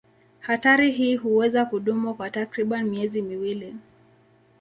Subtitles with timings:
[0.39, 3.75] Hatari hii huweza kudumu kwa takriban miezi miwili.